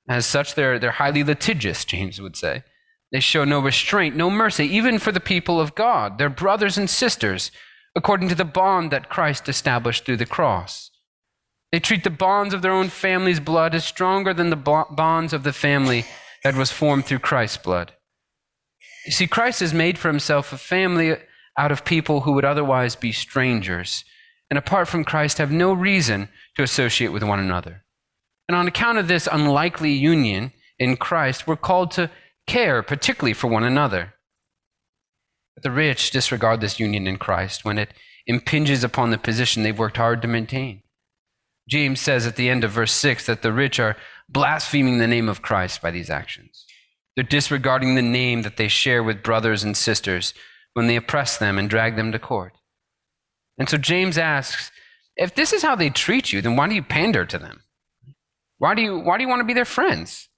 As 0.09 0.27
such, 0.27 0.55
they're, 0.55 0.79
they're 0.79 0.91
highly 0.91 1.25
litigious, 1.25 1.85
James 1.85 2.21
would 2.21 2.37
say. 2.37 2.63
They 3.11 3.21
show 3.21 3.45
no 3.45 3.61
restraint, 3.61 4.17
no 4.17 4.29
mercy, 4.29 4.67
even 4.67 4.99
for 4.99 5.13
the 5.13 5.21
people 5.21 5.61
of 5.61 5.75
God, 5.75 6.19
their 6.19 6.29
brothers 6.29 6.77
and 6.77 6.91
sisters, 6.91 7.51
according 7.97 8.29
to 8.29 8.35
the 8.35 8.45
bond 8.45 8.91
that 8.91 9.09
Christ 9.09 9.49
established 9.49 10.05
through 10.05 10.17
the 10.17 10.27
cross. 10.27 10.91
They 11.73 11.81
treat 11.81 12.05
the 12.05 12.11
bonds 12.11 12.55
of 12.55 12.63
their 12.63 12.73
own 12.73 12.89
family's 12.89 13.41
blood 13.41 13.75
as 13.75 13.85
stronger 13.85 14.33
than 14.33 14.51
the 14.51 14.87
bonds 14.91 15.33
of 15.33 15.43
the 15.43 15.53
family 15.53 16.05
that 16.45 16.55
was 16.55 16.71
formed 16.71 17.05
through 17.07 17.19
Christ's 17.21 17.57
blood. 17.57 17.93
You 19.07 19.13
see, 19.13 19.27
Christ 19.27 19.61
has 19.61 19.75
made 19.75 19.99
for 19.99 20.09
himself 20.09 20.53
a 20.53 20.59
family 20.59 21.17
out 21.59 21.73
of 21.73 21.85
people 21.85 22.23
who 22.23 22.33
would 22.33 22.45
otherwise 22.45 22.97
be 22.97 23.13
strangers, 23.13 24.05
and 24.51 24.59
apart 24.59 24.89
from 24.89 25.05
Christ 25.05 25.39
have 25.39 25.51
no 25.51 25.73
reason 25.73 26.29
to 26.57 26.63
associate 26.63 27.13
with 27.13 27.23
one 27.23 27.41
another. 27.41 27.85
And 28.49 28.57
on 28.57 28.69
account 28.69 28.99
of 28.99 29.09
this 29.09 29.29
unlikely 29.31 29.93
union 29.93 30.53
in 30.79 30.97
Christ, 30.97 31.47
we're 31.47 31.57
called 31.57 31.91
to 31.93 32.11
care, 32.47 32.83
particularly 32.83 33.35
for 33.35 33.49
one 33.49 33.65
another. 33.65 34.14
The 35.65 35.71
rich 35.71 36.11
disregard 36.11 36.61
this 36.61 36.79
union 36.79 37.07
in 37.07 37.17
Christ 37.17 37.65
when 37.65 37.79
it 37.79 37.93
impinges 38.27 38.85
upon 38.85 39.11
the 39.11 39.19
position 39.19 39.63
they've 39.63 39.79
worked 39.79 39.97
hard 39.97 40.23
to 40.23 40.29
maintain. 40.29 40.83
James 41.69 42.01
says 42.01 42.27
at 42.27 42.37
the 42.37 42.51
end 42.51 42.65
of 42.65 42.71
verse 42.71 42.93
6 42.93 43.27
that 43.27 43.43
the 43.43 43.53
rich 43.53 43.81
are 43.81 43.97
blaspheming 44.29 44.99
the 44.99 45.09
name 45.09 45.29
of 45.29 45.43
Christ 45.43 45.81
by 45.81 45.91
these 45.91 46.11
actions. 46.11 46.67
They're 47.17 47.25
disregarding 47.25 47.95
the 47.95 48.03
name 48.03 48.43
that 48.43 48.57
they 48.57 48.69
share 48.69 49.03
with 49.03 49.23
brothers 49.23 49.65
and 49.65 49.77
sisters 49.77 50.35
when 50.75 50.87
they 50.87 50.97
oppress 50.97 51.39
them 51.39 51.59
and 51.59 51.71
drag 51.71 51.97
them 51.97 52.13
to 52.13 52.19
court. 52.19 52.53
And 53.57 53.69
so 53.69 53.79
James 53.79 54.19
asks, 54.19 54.71
if 55.17 55.35
this 55.35 55.53
is 55.53 55.63
how 55.63 55.77
they 55.77 55.91
treat 55.91 56.33
you, 56.33 56.43
then 56.43 56.57
why 56.57 56.69
do 56.69 56.75
you 56.75 56.83
pander 56.83 57.25
to 57.25 57.39
them? 57.39 57.63
Why 58.59 58.75
do 58.75 58.83
you, 58.83 58.99
why 58.99 59.17
do 59.17 59.23
you 59.23 59.29
want 59.29 59.41
to 59.41 59.47
be 59.47 59.55
their 59.55 59.65
friends? 59.65 60.29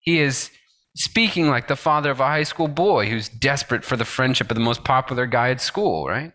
He 0.00 0.20
is 0.20 0.50
speaking 0.98 1.48
like 1.48 1.68
the 1.68 1.76
father 1.76 2.10
of 2.10 2.18
a 2.18 2.26
high 2.26 2.42
school 2.42 2.66
boy 2.66 3.08
who's 3.08 3.28
desperate 3.28 3.84
for 3.84 3.96
the 3.96 4.04
friendship 4.04 4.50
of 4.50 4.56
the 4.56 4.60
most 4.60 4.82
popular 4.82 5.26
guy 5.26 5.50
at 5.50 5.60
school, 5.60 6.08
right? 6.08 6.32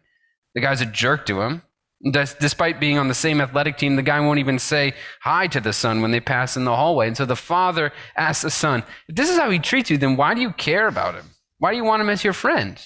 The 0.55 0.62
guy's 0.62 0.79
a 0.79 0.86
jerk 0.86 1.25
to 1.25 1.41
him. 1.41 1.63
Despite 2.12 2.79
being 2.79 2.98
on 2.98 3.10
the 3.10 3.13
same 3.13 3.41
athletic 3.41 3.77
team, 3.77 3.96
the 3.96 4.01
guy 4.01 4.20
won't 4.22 4.39
even 4.39 4.60
say 4.60 4.93
hi 5.22 5.48
to 5.48 5.60
the 5.60 5.74
son 5.74 6.01
when 6.01 6.12
they 6.12 6.20
pass 6.20 6.55
in 6.55 6.63
the 6.63 6.75
hallway. 6.75 7.08
And 7.08 7.17
so 7.17 7.25
the 7.25 7.36
father 7.36 7.91
asks 8.15 8.43
the 8.43 8.51
son, 8.51 8.84
If 9.08 9.15
this 9.15 9.29
is 9.29 9.38
how 9.38 9.50
he 9.50 9.60
treats 9.60 9.89
you, 9.89 9.98
then 9.98 10.15
why 10.15 10.34
do 10.34 10.41
you 10.41 10.51
care 10.51 10.88
about 10.88 11.15
him? 11.15 11.25
Why 11.60 11.72
do 11.72 11.77
you 11.77 11.84
want 11.84 12.01
him 12.01 12.10
as 12.10 12.24
your 12.24 12.34
friend? 12.34 12.82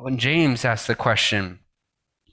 When 0.00 0.18
James 0.18 0.64
asks 0.64 0.86
the 0.86 0.94
question, 0.94 1.60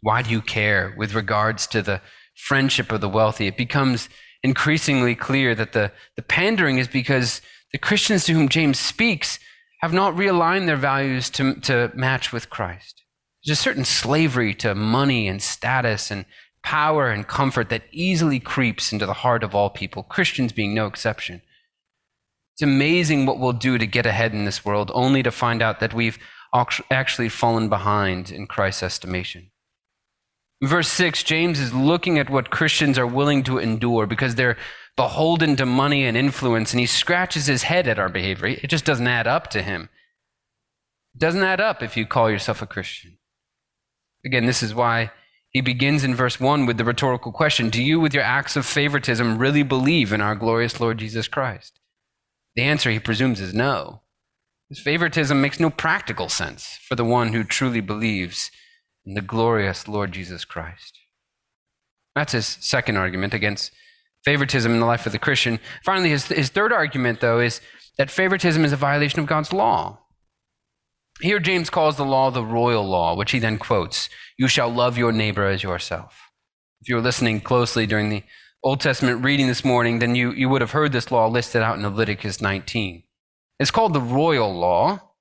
Why 0.01 0.21
do 0.21 0.29
you 0.29 0.41
care 0.41 0.93
with 0.97 1.13
regards 1.13 1.65
to 1.67 1.81
the 1.81 2.01
friendship 2.35 2.91
of 2.91 3.01
the 3.01 3.09
wealthy? 3.09 3.47
It 3.47 3.57
becomes 3.57 4.09
increasingly 4.43 5.15
clear 5.15 5.55
that 5.55 5.73
the, 5.73 5.91
the 6.15 6.21
pandering 6.21 6.77
is 6.77 6.87
because 6.87 7.41
the 7.75 7.79
Christians 7.79 8.23
to 8.23 8.31
whom 8.31 8.47
James 8.47 8.79
speaks 8.79 9.37
have 9.81 9.91
not 9.91 10.15
realigned 10.15 10.65
their 10.65 10.77
values 10.77 11.29
to, 11.31 11.55
to 11.55 11.91
match 11.93 12.31
with 12.31 12.49
Christ. 12.49 13.03
There's 13.43 13.59
a 13.59 13.61
certain 13.61 13.83
slavery 13.83 14.53
to 14.53 14.73
money 14.73 15.27
and 15.27 15.41
status 15.41 16.09
and 16.09 16.23
power 16.63 17.09
and 17.09 17.27
comfort 17.27 17.67
that 17.67 17.83
easily 17.91 18.39
creeps 18.39 18.93
into 18.93 19.05
the 19.05 19.11
heart 19.11 19.43
of 19.43 19.53
all 19.53 19.69
people, 19.69 20.03
Christians 20.03 20.53
being 20.53 20.73
no 20.73 20.87
exception. 20.87 21.41
It's 22.53 22.61
amazing 22.61 23.25
what 23.25 23.39
we'll 23.39 23.51
do 23.51 23.77
to 23.77 23.85
get 23.85 24.05
ahead 24.05 24.31
in 24.31 24.45
this 24.45 24.63
world, 24.63 24.89
only 24.93 25.21
to 25.21 25.29
find 25.29 25.61
out 25.61 25.81
that 25.81 25.93
we've 25.93 26.17
actually 26.89 27.27
fallen 27.27 27.67
behind 27.67 28.31
in 28.31 28.47
Christ's 28.47 28.83
estimation. 28.83 29.51
In 30.61 30.69
verse 30.69 30.87
6, 30.87 31.23
James 31.23 31.59
is 31.59 31.73
looking 31.73 32.17
at 32.19 32.29
what 32.29 32.51
Christians 32.51 32.97
are 32.97 33.05
willing 33.05 33.43
to 33.43 33.57
endure 33.57 34.05
because 34.05 34.35
they're 34.35 34.55
beholden 34.95 35.55
to 35.57 35.65
money 35.65 36.05
and 36.05 36.15
influence, 36.15 36.71
and 36.71 36.79
he 36.79 36.85
scratches 36.85 37.47
his 37.47 37.63
head 37.63 37.87
at 37.87 37.99
our 37.99 38.09
behavior. 38.09 38.47
It 38.47 38.67
just 38.69 38.85
doesn't 38.85 39.07
add 39.07 39.27
up 39.27 39.49
to 39.51 39.61
him. 39.61 39.89
It 41.13 41.19
doesn't 41.19 41.43
add 41.43 41.61
up 41.61 41.83
if 41.83 41.97
you 41.97 42.05
call 42.05 42.29
yourself 42.29 42.61
a 42.61 42.67
Christian. 42.67 43.17
Again, 44.25 44.45
this 44.45 44.63
is 44.63 44.73
why 44.73 45.11
he 45.49 45.61
begins 45.61 46.03
in 46.03 46.15
verse 46.15 46.39
1 46.39 46.65
with 46.65 46.77
the 46.77 46.83
rhetorical 46.83 47.31
question 47.31 47.69
Do 47.69 47.81
you, 47.81 47.99
with 47.99 48.13
your 48.13 48.23
acts 48.23 48.55
of 48.55 48.65
favoritism, 48.65 49.37
really 49.37 49.63
believe 49.63 50.11
in 50.11 50.21
our 50.21 50.35
glorious 50.35 50.79
Lord 50.79 50.97
Jesus 50.97 51.27
Christ? 51.27 51.79
The 52.55 52.63
answer, 52.63 52.89
he 52.89 52.99
presumes, 52.99 53.39
is 53.39 53.53
no. 53.53 54.01
His 54.69 54.79
favoritism 54.79 55.39
makes 55.39 55.59
no 55.59 55.69
practical 55.69 56.27
sense 56.27 56.79
for 56.81 56.95
the 56.95 57.05
one 57.05 57.33
who 57.33 57.43
truly 57.43 57.81
believes 57.81 58.49
in 59.05 59.13
the 59.13 59.21
glorious 59.21 59.87
Lord 59.87 60.11
Jesus 60.11 60.43
Christ. 60.43 60.97
That's 62.15 62.33
his 62.33 62.57
second 62.61 62.97
argument 62.97 63.33
against 63.33 63.71
favoritism 64.25 64.73
in 64.73 64.79
the 64.79 64.85
life 64.85 65.05
of 65.05 65.11
the 65.11 65.19
Christian. 65.19 65.59
Finally, 65.83 66.09
his, 66.09 66.25
his 66.25 66.49
third 66.49 66.73
argument, 66.73 67.21
though, 67.21 67.39
is 67.39 67.61
that 67.97 68.11
favoritism 68.11 68.65
is 68.65 68.73
a 68.73 68.77
violation 68.77 69.19
of 69.19 69.27
God's 69.27 69.53
law. 69.53 69.99
Here, 71.21 71.39
James 71.39 71.69
calls 71.69 71.95
the 71.95 72.03
law 72.03 72.29
the 72.29 72.43
royal 72.43 72.85
law, 72.85 73.15
which 73.15 73.31
he 73.31 73.39
then 73.39 73.57
quotes 73.57 74.09
You 74.37 74.49
shall 74.49 74.69
love 74.69 74.97
your 74.97 75.13
neighbor 75.13 75.45
as 75.45 75.63
yourself. 75.63 76.19
If 76.81 76.89
you 76.89 76.95
were 76.95 77.01
listening 77.01 77.39
closely 77.39 77.85
during 77.85 78.09
the 78.09 78.23
Old 78.63 78.81
Testament 78.81 79.23
reading 79.23 79.47
this 79.47 79.63
morning, 79.63 79.99
then 79.99 80.15
you, 80.15 80.31
you 80.31 80.49
would 80.49 80.61
have 80.61 80.71
heard 80.71 80.91
this 80.91 81.11
law 81.11 81.27
listed 81.27 81.61
out 81.61 81.77
in 81.77 81.83
Leviticus 81.83 82.41
19. 82.41 83.03
It's 83.59 83.71
called 83.71 83.93
the 83.93 84.01
royal 84.01 84.53
law 84.53 85.13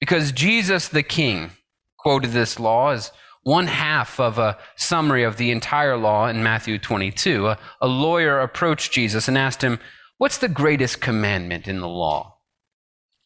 because 0.00 0.32
Jesus 0.32 0.88
the 0.88 1.02
King 1.02 1.50
quoted 1.98 2.30
this 2.30 2.58
law 2.58 2.90
as 2.90 3.12
one 3.42 3.66
half 3.66 4.20
of 4.20 4.38
a 4.38 4.58
summary 4.76 5.24
of 5.24 5.36
the 5.36 5.50
entire 5.50 5.96
law 5.96 6.28
in 6.28 6.42
Matthew 6.42 6.78
22. 6.78 7.48
A, 7.48 7.58
a 7.80 7.88
lawyer 7.88 8.40
approached 8.40 8.92
Jesus 8.92 9.28
and 9.28 9.36
asked 9.36 9.62
him, 9.62 9.80
What's 10.18 10.38
the 10.38 10.48
greatest 10.48 11.00
commandment 11.00 11.66
in 11.66 11.80
the 11.80 11.88
law? 11.88 12.38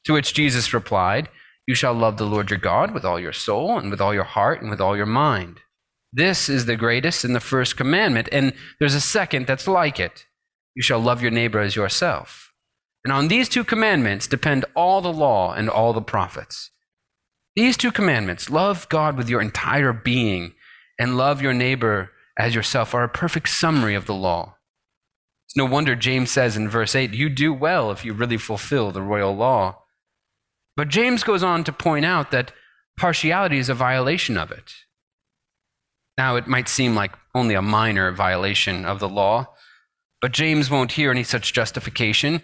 To 0.06 0.14
which 0.14 0.32
Jesus 0.32 0.72
replied, 0.72 1.28
you 1.66 1.74
shall 1.74 1.94
love 1.94 2.16
the 2.16 2.26
Lord 2.26 2.50
your 2.50 2.60
God 2.60 2.94
with 2.94 3.04
all 3.04 3.18
your 3.18 3.32
soul 3.32 3.76
and 3.76 3.90
with 3.90 4.00
all 4.00 4.14
your 4.14 4.24
heart 4.24 4.60
and 4.60 4.70
with 4.70 4.80
all 4.80 4.96
your 4.96 5.06
mind. 5.06 5.60
This 6.12 6.48
is 6.48 6.64
the 6.64 6.76
greatest 6.76 7.24
and 7.24 7.34
the 7.34 7.40
first 7.40 7.76
commandment, 7.76 8.28
and 8.30 8.52
there's 8.78 8.94
a 8.94 9.00
second 9.00 9.46
that's 9.46 9.66
like 9.66 9.98
it. 9.98 10.26
You 10.74 10.82
shall 10.82 11.00
love 11.00 11.20
your 11.20 11.32
neighbor 11.32 11.58
as 11.58 11.74
yourself. 11.74 12.52
And 13.04 13.12
on 13.12 13.28
these 13.28 13.48
two 13.48 13.64
commandments 13.64 14.26
depend 14.26 14.64
all 14.74 15.00
the 15.00 15.12
law 15.12 15.52
and 15.52 15.68
all 15.68 15.92
the 15.92 16.00
prophets. 16.00 16.70
These 17.56 17.78
two 17.78 17.90
commandments, 17.90 18.50
love 18.50 18.86
God 18.90 19.16
with 19.16 19.30
your 19.30 19.40
entire 19.40 19.94
being 19.94 20.52
and 20.98 21.16
love 21.16 21.40
your 21.40 21.54
neighbor 21.54 22.10
as 22.38 22.54
yourself, 22.54 22.94
are 22.94 23.04
a 23.04 23.08
perfect 23.08 23.48
summary 23.48 23.94
of 23.94 24.04
the 24.04 24.14
law. 24.14 24.56
It's 25.46 25.56
no 25.56 25.64
wonder 25.64 25.96
James 25.96 26.30
says 26.30 26.56
in 26.56 26.68
verse 26.68 26.94
8, 26.94 27.14
You 27.14 27.30
do 27.30 27.54
well 27.54 27.90
if 27.90 28.04
you 28.04 28.12
really 28.12 28.36
fulfill 28.36 28.92
the 28.92 29.00
royal 29.00 29.34
law. 29.34 29.82
But 30.76 30.88
James 30.88 31.24
goes 31.24 31.42
on 31.42 31.64
to 31.64 31.72
point 31.72 32.04
out 32.04 32.30
that 32.30 32.52
partiality 32.98 33.56
is 33.56 33.70
a 33.70 33.74
violation 33.74 34.36
of 34.36 34.50
it. 34.50 34.74
Now, 36.18 36.36
it 36.36 36.46
might 36.46 36.68
seem 36.68 36.94
like 36.94 37.12
only 37.34 37.54
a 37.54 37.62
minor 37.62 38.12
violation 38.12 38.84
of 38.84 39.00
the 39.00 39.08
law, 39.08 39.54
but 40.20 40.32
James 40.32 40.70
won't 40.70 40.92
hear 40.92 41.10
any 41.10 41.22
such 41.22 41.54
justification. 41.54 42.42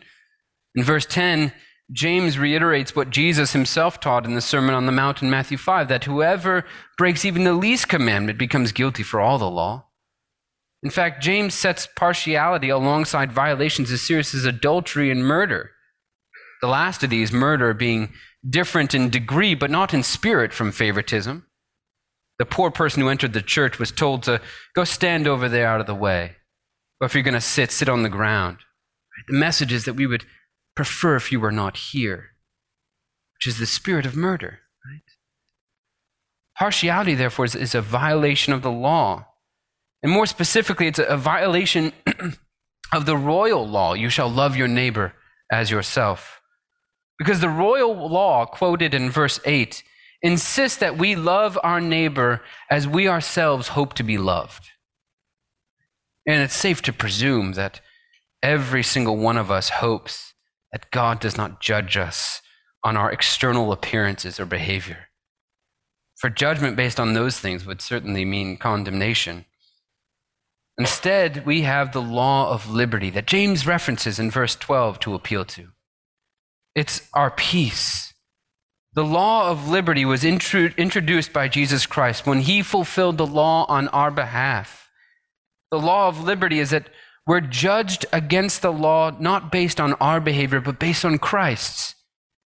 In 0.75 0.85
verse 0.85 1.05
10, 1.05 1.53
James 1.91 2.39
reiterates 2.39 2.95
what 2.95 3.11
Jesus 3.11 3.53
himself 3.53 4.01
taught 4.01 4.25
in 4.25 4.35
the 4.35 4.41
Sermon 4.41 4.75
on 4.75 4.87
the 4.87 4.93
Mount 4.93 5.21
in 5.21 5.29
Matthew 5.29 5.59
5 5.59 5.89
that 5.89 6.05
whoever 6.05 6.65
breaks 6.97 7.25
even 7.25 7.45
the 7.45 7.53
least 7.53 7.89
commandment 7.89 8.39
becomes 8.39 8.73
guilty 8.73 9.03
for 9.03 9.21
all 9.21 9.39
the 9.39 9.51
law. 9.51 9.87
In 10.83 10.91
fact, 10.91 11.23
James 11.23 11.55
sets 11.55 11.87
partiality 11.97 12.69
alongside 12.69 13.31
violations 13.31 13.91
as 13.91 14.03
serious 14.03 14.35
as 14.35 14.45
adultery 14.45 15.11
and 15.11 15.25
murder. 15.25 15.71
The 16.61 16.69
last 16.69 17.03
of 17.03 17.11
these, 17.11 17.33
murder, 17.33 17.75
being 17.75 18.13
different 18.49 18.95
in 18.95 19.11
degree 19.11 19.55
but 19.55 19.71
not 19.71 19.95
in 19.95 20.03
spirit 20.03 20.53
from 20.53 20.73
favoritism. 20.73 21.47
The 22.39 22.47
poor 22.47 22.71
person 22.71 23.03
who 23.03 23.09
entered 23.09 23.35
the 23.35 23.43
church 23.43 23.79
was 23.79 23.93
told 23.93 24.23
to 24.25 24.41
go 24.75 24.85
stand 24.85 25.29
over 25.29 25.49
there 25.49 25.67
out 25.67 25.81
of 25.81 25.87
the 25.87 25.95
way. 25.95 26.37
Or 27.01 27.07
if 27.07 27.15
you're 27.15 27.23
going 27.23 27.35
to 27.35 27.41
sit, 27.41 27.71
sit 27.71 27.89
on 27.89 28.03
the 28.03 28.09
ground. 28.09 28.59
The 29.29 29.35
message 29.35 29.73
is 29.73 29.85
that 29.85 29.95
we 29.95 30.07
would 30.07 30.25
prefer 30.75 31.17
if 31.17 31.31
you 31.31 31.41
were 31.41 31.53
not 31.53 31.77
here, 31.77 32.31
which 33.35 33.47
is 33.47 33.59
the 33.59 33.67
spirit 33.67 34.07
of 34.07 34.17
murder. 34.17 34.61
Right? 34.85 35.03
Partiality, 36.59 37.15
therefore, 37.15 37.45
is, 37.45 37.55
is 37.55 37.75
a 37.75 37.81
violation 37.81 38.53
of 38.53 38.63
the 38.63 38.71
law. 38.71 39.27
And 40.03 40.13
more 40.13 40.27
specifically, 40.27 40.87
it's 40.87 40.99
a, 40.99 41.05
a 41.05 41.17
violation 41.17 41.93
of 42.93 43.07
the 43.07 43.17
royal 43.17 43.67
law 43.67 43.95
you 43.95 44.09
shall 44.09 44.29
love 44.29 44.57
your 44.57 44.69
neighbor 44.69 45.15
as 45.51 45.71
yourself. 45.71 46.41
Because 47.19 47.41
the 47.41 47.49
royal 47.49 47.95
law, 48.09 48.47
quoted 48.47 48.95
in 48.95 49.11
verse 49.11 49.39
8, 49.45 49.83
insists 50.23 50.79
that 50.79 50.99
we 50.99 51.15
love 51.15 51.59
our 51.63 51.81
neighbor 51.81 52.43
as 52.71 52.89
we 52.89 53.09
ourselves 53.09 53.69
hope 53.69 53.95
to 53.95 54.03
be 54.03 54.19
loved. 54.19 54.71
And 56.27 56.43
it's 56.43 56.55
safe 56.55 56.83
to 56.83 56.93
presume 56.93 57.53
that 57.53 57.81
every 58.43 58.83
single 58.83 59.17
one 59.17 59.37
of 59.37 59.51
us 59.51 59.69
hopes 59.69 60.32
that 60.73 60.91
God 60.91 61.21
does 61.21 61.37
not 61.37 61.61
judge 61.61 61.97
us 61.97 62.41
on 62.83 62.97
our 62.97 63.13
external 63.13 63.73
appearances 63.73 64.41
or 64.41 64.47
behavior. 64.47 65.09
For 66.17 66.31
judgment 66.31 66.77
based 66.77 66.99
on 66.99 67.15
those 67.15 67.39
things 67.39 67.67
would 67.67 67.81
certainly 67.81 68.25
mean 68.25 68.57
condemnation. 68.57 69.45
Instead, 70.79 71.45
we 71.45 71.63
have 71.63 71.93
the 71.93 72.03
law 72.03 72.51
of 72.51 72.71
liberty 72.71 73.11
that 73.11 73.27
James 73.27 73.67
references 73.67 74.19
in 74.19 74.31
verse 74.31 74.55
12 74.57 74.99
to 75.01 75.15
appeal 75.15 75.45
to. 75.45 75.69
It's 76.75 77.09
our 77.13 77.31
peace. 77.31 78.15
The 78.95 79.05
law 79.05 79.51
of 79.51 79.69
liberty 79.69 80.05
was 80.05 80.23
intru- 80.23 80.77
introduced 80.77 81.33
by 81.33 81.49
Jesus 81.49 81.87
Christ 81.87 82.27
when 82.27 82.41
he 82.41 82.63
fulfilled 82.63 83.19
the 83.19 83.27
law 83.27 83.65
on 83.69 83.89
our 83.89 84.11
behalf. 84.11 84.91
The 85.71 85.79
law 85.79 86.09
of 86.09 86.23
liberty 86.23 86.59
is 86.59 86.71
that 86.71 86.89
we're 87.27 87.41
judged 87.41 88.05
against 88.13 88.63
the 88.63 88.73
law 88.73 89.11
not 89.19 89.53
based 89.53 89.81
on 89.81 89.95
our 89.95 90.21
behavior, 90.21 90.61
but 90.61 90.81
based 90.81 91.05
on 91.05 91.19
Christ's. 91.19 91.95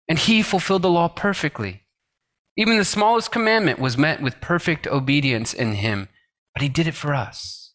And 0.09 0.19
he 0.19 0.43
fulfilled 0.43 0.83
the 0.83 0.91
law 0.91 1.09
perfectly. 1.09 1.83
Even 2.57 2.77
the 2.77 2.85
smallest 2.85 3.33
commandment 3.33 3.79
was 3.79 3.99
met 3.99 4.21
with 4.21 4.41
perfect 4.41 4.87
obedience 4.87 5.53
in 5.53 5.75
him, 5.75 6.09
but 6.55 6.63
he 6.63 6.69
did 6.69 6.87
it 6.87 6.95
for 6.95 7.15
us. 7.15 7.73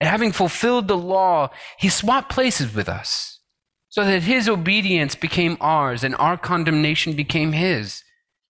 And 0.00 0.08
having 0.08 0.32
fulfilled 0.32 0.88
the 0.88 0.96
law, 0.96 1.50
he 1.78 1.88
swapped 1.88 2.30
places 2.30 2.74
with 2.74 2.88
us 2.88 3.40
so 3.88 4.04
that 4.04 4.22
his 4.22 4.48
obedience 4.48 5.14
became 5.14 5.56
ours 5.60 6.02
and 6.02 6.14
our 6.16 6.36
condemnation 6.36 7.14
became 7.14 7.52
his. 7.52 8.02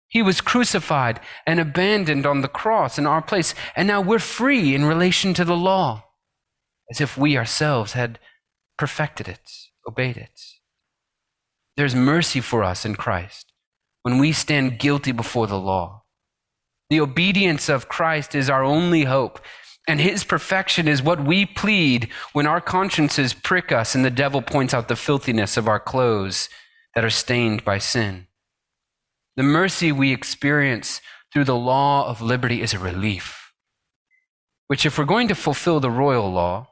He 0.08 0.22
was 0.22 0.42
crucified 0.42 1.20
and 1.48 1.60
abandoned 1.60 2.26
on 2.26 2.42
the 2.42 2.48
cross 2.48 3.00
in 3.00 3.08
our 3.08 3.22
place, 3.22 3.56
and 3.76 3.88
now 3.88 4.02
we're 4.02 4.20
free 4.20 4.76
in 4.76 4.86
relation 4.86 5.34
to 5.34 5.46
the 5.46 5.56
law 5.56 6.04
as 6.92 7.00
if 7.00 7.18
we 7.18 7.38
ourselves 7.38 7.94
had 7.94 8.20
perfected 8.78 9.30
it, 9.30 9.50
obeyed 9.88 10.18
it. 10.18 10.42
There's 11.78 11.96
mercy 11.96 12.42
for 12.42 12.64
us 12.64 12.86
in 12.86 12.96
Christ 12.96 13.54
when 14.04 14.18
we 14.18 14.34
stand 14.34 14.78
guilty 14.78 15.14
before 15.14 15.48
the 15.48 15.58
law. 15.58 16.04
The 16.90 17.00
obedience 17.00 17.70
of 17.70 17.88
Christ 17.88 18.36
is 18.36 18.50
our 18.50 18.64
only 18.64 19.06
hope, 19.06 19.40
and 19.88 20.02
his 20.02 20.26
perfection 20.26 20.88
is 20.90 21.02
what 21.02 21.24
we 21.24 21.46
plead 21.46 22.10
when 22.34 22.46
our 22.46 22.60
consciences 22.60 23.34
prick 23.34 23.72
us 23.72 23.96
and 23.96 24.04
the 24.04 24.10
devil 24.10 24.42
points 24.42 24.74
out 24.74 24.90
the 24.90 24.98
filthiness 24.98 25.56
of 25.56 25.70
our 25.70 25.80
clothes 25.80 26.50
that 26.94 27.06
are 27.06 27.10
stained 27.10 27.64
by 27.64 27.78
sin. 27.78 28.28
The 29.38 29.44
mercy 29.44 29.94
we 29.94 30.12
experience 30.12 31.00
through 31.32 31.46
the 31.46 31.56
law 31.56 32.10
of 32.10 32.22
liberty 32.22 32.62
is 32.62 32.74
a 32.74 32.80
relief, 32.80 33.54
which, 34.68 34.86
if 34.86 34.98
we're 34.98 35.06
going 35.06 35.30
to 35.30 35.36
fulfill 35.36 35.80
the 35.80 35.90
royal 35.90 36.30
law, 36.30 36.68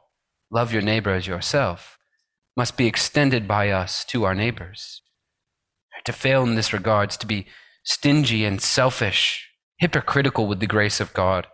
love 0.50 0.72
your 0.72 0.82
neighbor 0.82 1.10
as 1.10 1.26
yourself, 1.26 1.98
must 2.56 2.76
be 2.76 2.86
extended 2.86 3.46
by 3.46 3.70
us 3.70 4.04
to 4.06 4.24
our 4.24 4.34
neighbors. 4.34 5.02
To 6.04 6.12
fail 6.12 6.42
in 6.42 6.54
this 6.54 6.72
regards, 6.72 7.16
to 7.18 7.26
be 7.26 7.46
stingy 7.84 8.44
and 8.44 8.60
selfish, 8.60 9.48
hypocritical 9.78 10.46
with 10.46 10.60
the 10.60 10.66
grace 10.66 11.00
of 11.00 11.14
God. 11.14 11.46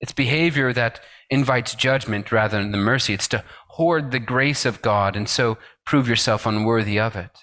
It's 0.00 0.12
behavior 0.12 0.72
that 0.72 1.00
invites 1.30 1.74
judgment 1.74 2.32
rather 2.32 2.58
than 2.58 2.72
the 2.72 2.78
mercy. 2.78 3.14
It's 3.14 3.28
to 3.28 3.44
hoard 3.68 4.10
the 4.10 4.18
grace 4.18 4.64
of 4.66 4.82
God 4.82 5.16
and 5.16 5.28
so 5.28 5.58
prove 5.86 6.08
yourself 6.08 6.44
unworthy 6.44 6.98
of 6.98 7.16
it. 7.16 7.38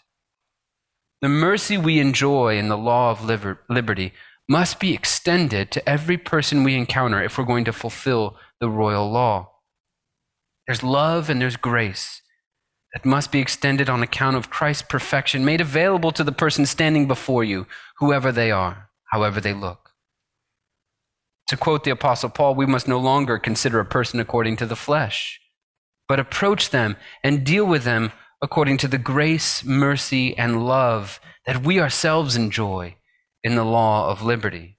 The 1.21 1.29
mercy 1.29 1.77
we 1.77 1.99
enjoy 1.99 2.57
in 2.57 2.69
the 2.69 2.77
law 2.77 3.11
of 3.11 3.25
liber- 3.25 3.61
liberty 3.69 4.13
must 4.47 4.79
be 4.79 4.93
extended 4.93 5.71
to 5.71 5.89
every 5.89 6.17
person 6.17 6.63
we 6.63 6.75
encounter 6.75 7.21
if 7.21 7.37
we're 7.37 7.45
going 7.45 7.65
to 7.65 7.73
fulfill 7.73 8.37
the 8.59 8.69
royal 8.69 9.09
law. 9.11 9.51
There's 10.69 10.83
love 10.83 11.31
and 11.31 11.41
there's 11.41 11.57
grace 11.57 12.21
that 12.93 13.03
must 13.03 13.31
be 13.31 13.39
extended 13.39 13.89
on 13.89 14.03
account 14.03 14.35
of 14.35 14.51
Christ's 14.51 14.83
perfection 14.83 15.43
made 15.43 15.61
available 15.61 16.11
to 16.11 16.23
the 16.23 16.31
person 16.31 16.67
standing 16.67 17.07
before 17.07 17.43
you, 17.43 17.65
whoever 17.97 18.31
they 18.31 18.51
are, 18.51 18.91
however 19.05 19.41
they 19.41 19.51
look. 19.51 19.89
To 21.47 21.57
quote 21.57 21.85
the 21.85 21.89
Apostle 21.89 22.29
Paul, 22.29 22.53
we 22.53 22.67
must 22.67 22.87
no 22.87 22.99
longer 22.99 23.39
consider 23.39 23.79
a 23.79 23.85
person 23.85 24.19
according 24.19 24.57
to 24.57 24.67
the 24.67 24.75
flesh, 24.75 25.41
but 26.07 26.19
approach 26.19 26.69
them 26.69 26.97
and 27.23 27.43
deal 27.43 27.65
with 27.65 27.83
them 27.83 28.11
according 28.39 28.77
to 28.77 28.87
the 28.87 28.99
grace, 28.99 29.65
mercy, 29.65 30.37
and 30.37 30.67
love 30.67 31.19
that 31.47 31.65
we 31.65 31.79
ourselves 31.79 32.35
enjoy 32.35 32.95
in 33.43 33.55
the 33.55 33.65
law 33.65 34.11
of 34.11 34.21
liberty. 34.21 34.77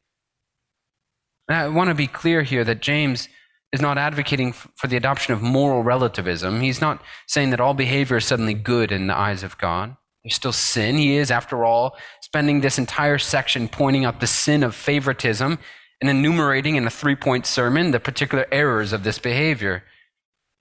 I 1.48 1.66
want 1.66 1.88
to 1.88 1.94
be 1.96 2.06
clear 2.06 2.42
here 2.42 2.62
that 2.62 2.80
James 2.80 3.28
is 3.72 3.80
not 3.80 3.98
advocating 3.98 4.52
for 4.52 4.88
the 4.88 4.96
adoption 4.96 5.32
of 5.32 5.42
moral 5.42 5.82
relativism. 5.82 6.60
He's 6.60 6.80
not 6.80 7.02
saying 7.26 7.50
that 7.50 7.60
all 7.60 7.74
behavior 7.74 8.16
is 8.16 8.24
suddenly 8.24 8.54
good 8.54 8.90
in 8.90 9.06
the 9.06 9.16
eyes 9.16 9.42
of 9.42 9.58
God. 9.58 9.96
There's 10.24 10.34
still 10.34 10.52
sin. 10.52 10.96
He 10.96 11.16
is, 11.16 11.30
after 11.30 11.64
all, 11.64 11.96
spending 12.20 12.60
this 12.60 12.78
entire 12.78 13.18
section 13.18 13.68
pointing 13.68 14.04
out 14.04 14.20
the 14.20 14.26
sin 14.26 14.62
of 14.62 14.74
favoritism 14.74 15.58
and 16.00 16.10
enumerating 16.10 16.76
in 16.76 16.86
a 16.86 16.90
three 16.90 17.16
point 17.16 17.46
sermon 17.46 17.90
the 17.90 18.00
particular 18.00 18.46
errors 18.50 18.92
of 18.92 19.04
this 19.04 19.18
behavior. 19.18 19.84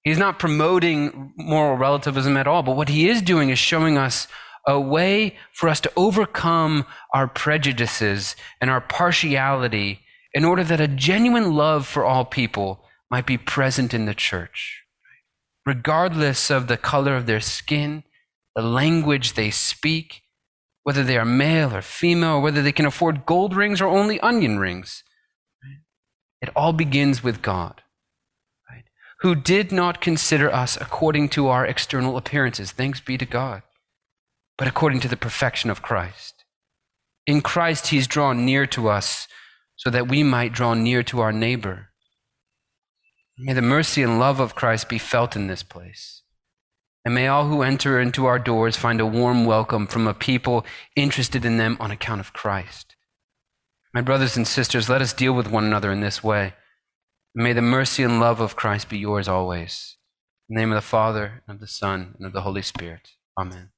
He's 0.04 0.18
not 0.18 0.40
promoting 0.40 1.34
moral 1.36 1.78
relativism 1.78 2.38
at 2.38 2.48
all, 2.48 2.64
but 2.64 2.78
what 2.78 2.90
he 2.90 3.10
is 3.10 3.22
doing 3.22 3.50
is 3.50 3.60
showing 3.60 3.98
us 3.98 4.28
a 4.68 4.80
way 4.80 5.36
for 5.52 5.68
us 5.68 5.80
to 5.82 5.92
overcome 5.98 6.86
our 7.14 7.28
prejudices 7.28 8.36
and 8.62 8.70
our 8.70 8.82
partiality 8.82 10.02
in 10.34 10.46
order 10.46 10.64
that 10.64 10.80
a 10.80 10.88
genuine 10.88 11.54
love 11.54 11.88
for 11.88 12.06
all 12.06 12.24
people 12.24 12.86
might 13.10 13.26
be 13.26 13.38
present 13.38 13.94
in 13.94 14.06
the 14.06 14.14
church, 14.14 14.84
regardless 15.66 16.50
of 16.50 16.68
the 16.68 16.78
color 16.78 17.16
of 17.16 17.26
their 17.26 17.40
skin, 17.40 18.04
the 18.56 18.62
language 18.62 19.34
they 19.34 19.50
speak, 19.50 20.22
whether 20.84 21.04
they 21.04 21.18
are 21.18 21.26
male 21.26 21.76
or 21.76 21.82
female, 21.82 22.36
or 22.36 22.42
whether 22.42 22.62
they 22.62 22.72
can 22.72 22.86
afford 22.86 23.26
gold 23.26 23.56
rings 23.56 23.82
or 23.82 23.88
only 23.88 24.20
onion 24.22 24.60
rings. 24.60 25.04
It 26.42 26.50
all 26.56 26.74
begins 26.74 27.24
with 27.24 27.42
God, 27.42 27.82
right? 28.70 28.86
who 29.22 29.36
did 29.36 29.72
not 29.72 30.02
consider 30.02 30.54
us 30.54 30.78
according 30.80 31.30
to 31.30 31.48
our 31.48 31.66
external 31.66 32.16
appearances, 32.16 32.72
thanks 32.72 33.02
be 33.02 33.18
to 33.18 33.26
God, 33.26 33.62
but 34.58 34.68
according 34.68 35.02
to 35.02 35.08
the 35.08 35.18
perfection 35.18 35.70
of 35.70 35.82
Christ. 35.82 36.46
In 37.28 37.42
Christ, 37.42 37.88
He's 37.88 38.08
drawn 38.08 38.46
near 38.46 38.66
to 38.68 38.88
us 38.90 39.28
so 39.76 39.90
that 39.90 40.08
we 40.08 40.24
might 40.24 40.54
draw 40.54 40.74
near 40.74 41.04
to 41.04 41.20
our 41.20 41.32
neighbor. 41.32 41.89
May 43.42 43.54
the 43.54 43.62
mercy 43.62 44.04
and 44.04 44.20
love 44.20 44.42
of 44.42 44.54
Christ 44.54 44.90
be 44.90 44.98
felt 44.98 45.38
in 45.38 45.48
this 45.48 45.64
place. 45.64 46.24
And 47.06 47.16
may 47.16 47.28
all 47.28 47.48
who 47.48 47.62
enter 47.62 47.98
into 47.98 48.26
our 48.26 48.38
doors 48.38 48.76
find 48.76 49.00
a 49.00 49.06
warm 49.06 49.46
welcome 49.46 49.88
from 49.88 50.08
a 50.08 50.14
people 50.14 50.66
interested 50.98 51.46
in 51.46 51.56
them 51.56 51.78
on 51.80 51.90
account 51.90 52.20
of 52.20 52.34
Christ. 52.34 52.98
My 53.94 54.02
brothers 54.02 54.36
and 54.36 54.46
sisters, 54.46 54.90
let 54.90 55.02
us 55.02 55.14
deal 55.14 55.32
with 55.32 55.50
one 55.50 55.64
another 55.64 55.90
in 55.90 56.02
this 56.02 56.22
way. 56.22 56.54
May 57.34 57.54
the 57.54 57.62
mercy 57.62 58.04
and 58.04 58.20
love 58.20 58.42
of 58.42 58.58
Christ 58.58 58.90
be 58.90 58.98
yours 58.98 59.30
always. 59.30 59.96
In 60.50 60.56
the 60.56 60.60
name 60.60 60.72
of 60.72 60.76
the 60.76 60.82
Father, 60.82 61.42
and 61.48 61.56
of 61.56 61.62
the 61.62 61.68
Son, 61.68 62.16
and 62.18 62.28
of 62.28 62.34
the 62.34 62.42
Holy 62.42 62.62
Spirit. 62.62 63.12
Amen. 63.40 63.70